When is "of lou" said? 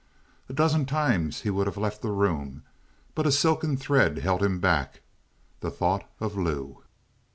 6.19-6.81